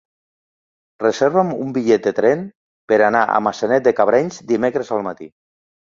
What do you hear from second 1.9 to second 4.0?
de tren per anar a Maçanet de